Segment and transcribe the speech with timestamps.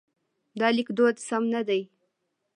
[0.59, 1.81] دا لیکدود سم نه دی.